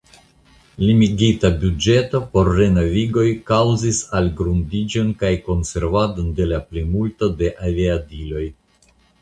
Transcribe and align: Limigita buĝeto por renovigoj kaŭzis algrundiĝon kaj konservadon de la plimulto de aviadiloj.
Limigita 0.83 1.51
buĝeto 1.63 2.21
por 2.37 2.49
renovigoj 2.61 3.27
kaŭzis 3.51 4.01
algrundiĝon 4.21 5.13
kaj 5.23 5.33
konservadon 5.51 6.35
de 6.41 6.51
la 6.55 6.63
plimulto 6.73 7.31
de 7.43 7.55
aviadiloj. 7.69 8.45